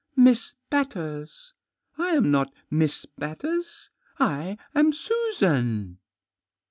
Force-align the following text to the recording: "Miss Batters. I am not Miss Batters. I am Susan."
"Miss 0.15 0.53
Batters. 0.71 1.53
I 1.95 2.15
am 2.15 2.31
not 2.31 2.51
Miss 2.71 3.05
Batters. 3.19 3.91
I 4.17 4.57
am 4.73 4.93
Susan." 4.93 5.99